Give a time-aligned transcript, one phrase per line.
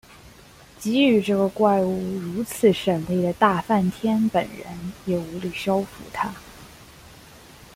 [0.79, 6.33] 给予这个怪物如此神力的大梵天本人也无力收服它。